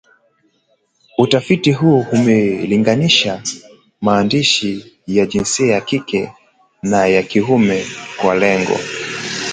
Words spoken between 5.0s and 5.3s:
wa